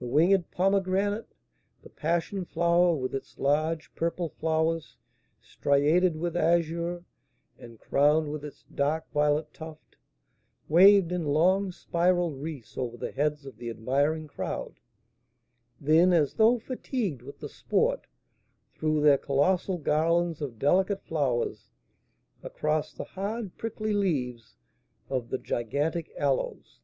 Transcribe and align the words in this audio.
The 0.00 0.06
winged 0.06 0.50
pomegranate, 0.50 1.32
the 1.80 1.88
passion 1.88 2.44
flower, 2.44 2.94
with 2.94 3.14
its 3.14 3.38
large 3.38 3.90
purple 3.94 4.28
flowers 4.28 4.98
striated 5.40 6.14
with 6.14 6.36
azure, 6.36 7.06
and 7.58 7.80
crowned 7.80 8.30
with 8.30 8.44
its 8.44 8.64
dark 8.64 9.10
violet 9.12 9.54
tuft, 9.54 9.96
waved 10.68 11.10
in 11.10 11.24
long 11.24 11.72
spiral 11.72 12.32
wreaths 12.32 12.76
over 12.76 12.98
the 12.98 13.12
heads 13.12 13.46
of 13.46 13.56
the 13.56 13.70
admiring 13.70 14.28
crowd, 14.28 14.78
then, 15.80 16.12
as 16.12 16.34
though 16.34 16.58
fatigued 16.58 17.22
with 17.22 17.38
the 17.38 17.48
sport, 17.48 18.06
threw 18.74 19.00
their 19.00 19.16
colossal 19.16 19.78
garlands 19.78 20.42
of 20.42 20.58
delicate 20.58 21.02
flowers 21.02 21.70
across 22.42 22.92
the 22.92 23.04
hard, 23.04 23.56
prickly 23.56 23.94
leaves 23.94 24.58
of 25.08 25.30
the 25.30 25.38
gigantic 25.38 26.12
aloes. 26.18 26.82